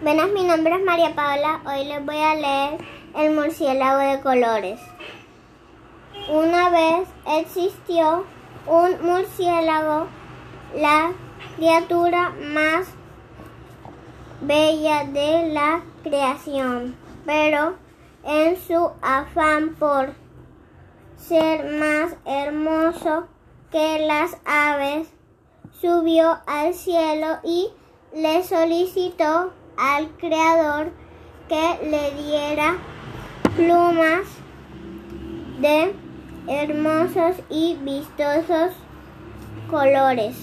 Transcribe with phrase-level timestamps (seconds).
[0.00, 1.60] Buenas, mi nombre es María Paula.
[1.66, 2.78] Hoy les voy a leer
[3.16, 4.80] El murciélago de colores.
[6.28, 7.08] Una vez
[7.40, 8.24] existió
[8.68, 10.06] un murciélago,
[10.76, 11.10] la
[11.56, 12.86] criatura más
[14.40, 16.94] bella de la creación,
[17.26, 17.74] pero
[18.22, 20.14] en su afán por
[21.16, 23.26] ser más hermoso
[23.72, 25.08] que las aves,
[25.80, 27.70] subió al cielo y
[28.14, 30.90] le solicitó al creador
[31.48, 32.76] que le diera
[33.56, 34.26] plumas
[35.60, 35.94] de
[36.48, 38.72] hermosos y vistosos
[39.70, 40.36] colores.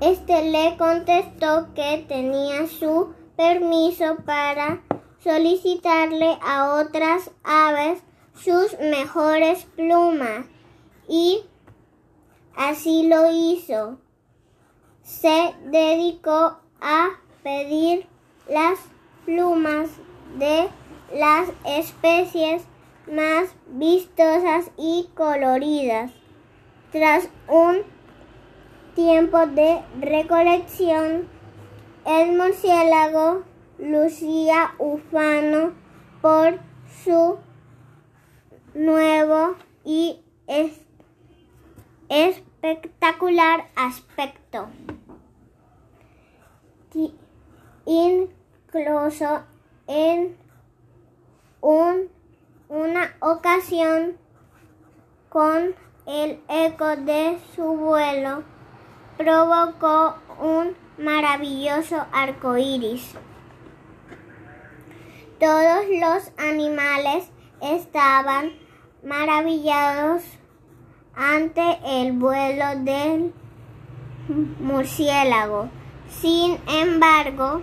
[0.00, 4.82] Este le contestó que tenía su permiso para
[5.22, 8.00] solicitarle a otras aves
[8.34, 10.44] sus mejores plumas
[11.08, 11.42] y
[12.56, 13.98] así lo hizo.
[15.02, 17.08] Se dedicó a
[17.46, 18.08] pedir
[18.48, 18.76] las
[19.24, 19.88] plumas
[20.36, 20.68] de
[21.14, 22.64] las especies
[23.06, 26.10] más vistosas y coloridas.
[26.90, 27.82] Tras un
[28.96, 31.28] tiempo de recolección,
[32.04, 33.44] el murciélago
[33.78, 35.72] lucía ufano
[36.20, 36.58] por
[37.04, 37.38] su
[38.74, 40.18] nuevo y
[42.08, 44.68] espectacular aspecto.
[47.86, 49.44] Incluso
[49.86, 50.36] en
[52.68, 54.16] una ocasión,
[55.28, 55.74] con
[56.06, 58.42] el eco de su vuelo,
[59.16, 63.14] provocó un maravilloso arco iris.
[65.38, 68.52] Todos los animales estaban
[69.04, 70.22] maravillados
[71.14, 73.32] ante el vuelo del
[74.60, 75.68] murciélago.
[76.08, 77.62] Sin embargo,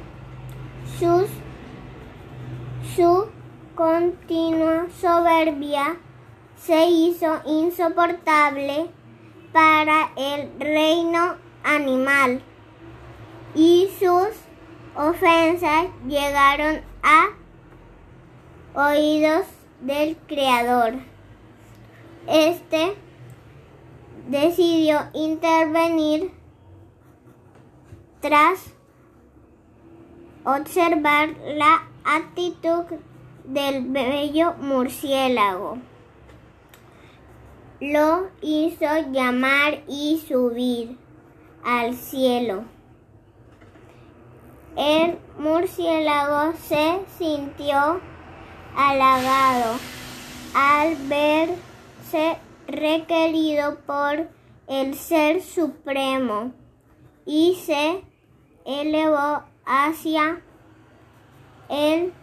[2.95, 3.29] su
[3.75, 5.97] continua soberbia
[6.55, 8.89] se hizo insoportable
[9.51, 12.41] para el reino animal
[13.55, 14.29] y sus
[14.95, 17.29] ofensas llegaron a
[18.75, 19.45] oídos
[19.81, 20.93] del Creador.
[22.27, 22.95] Este
[24.29, 26.31] decidió intervenir
[28.21, 28.73] tras
[30.45, 32.85] observar la actitud
[33.45, 35.77] del bello murciélago.
[37.79, 40.97] Lo hizo llamar y subir
[41.63, 42.63] al cielo.
[44.75, 47.99] El murciélago se sintió
[48.75, 49.77] halagado
[50.55, 52.37] al verse
[52.67, 54.29] requerido por
[54.67, 56.53] el Ser Supremo
[57.25, 58.03] y se
[58.65, 60.41] elevó hacia
[61.69, 62.13] él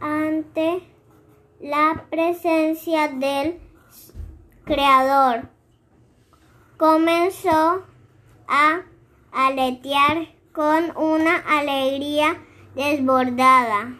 [0.00, 0.82] ante
[1.60, 3.60] la presencia del
[4.64, 5.48] Creador.
[6.76, 7.84] Comenzó
[8.48, 8.82] a
[9.32, 12.40] aletear con una alegría
[12.74, 13.96] desbordada.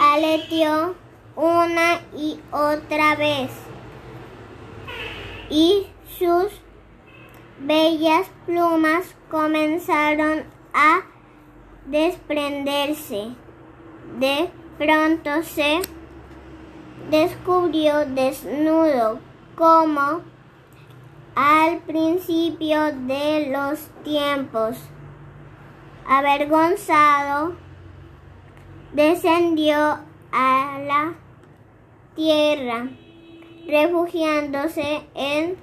[0.00, 0.94] Aleteó
[1.36, 3.50] una y otra vez
[5.50, 5.86] y
[6.18, 6.48] sus
[7.60, 11.02] bellas plumas comenzaron a
[11.86, 13.34] desprenderse.
[14.18, 15.80] De pronto se
[17.10, 19.20] descubrió desnudo
[19.54, 20.22] como
[21.34, 24.76] al principio de los tiempos.
[26.08, 27.54] Avergonzado,
[28.92, 29.98] descendió
[30.32, 31.14] a la
[32.14, 32.88] tierra,
[33.66, 35.56] refugiándose en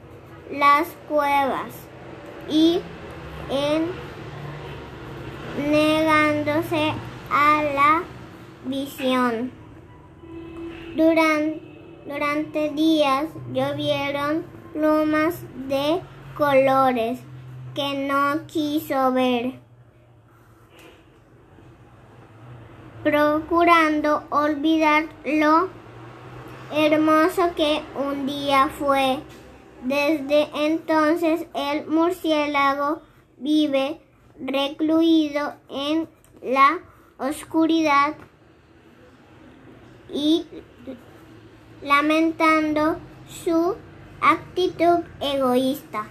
[0.52, 1.74] las cuevas
[2.50, 2.82] y
[3.50, 3.92] en
[5.72, 6.94] negándose
[7.32, 8.04] a la
[8.66, 9.52] visión.
[10.96, 11.62] Durante,
[12.06, 16.02] durante días llovieron plumas de
[16.38, 17.20] colores
[17.74, 19.60] que no quiso ver,
[23.04, 25.70] procurando olvidar lo
[26.72, 29.20] hermoso que un día fue.
[29.84, 33.02] Desde entonces el murciélago
[33.38, 34.00] vive
[34.40, 36.08] recluido en
[36.42, 36.80] la
[37.18, 38.16] oscuridad
[40.14, 40.46] y
[41.82, 43.76] lamentando su
[44.22, 46.08] actitud egoísta.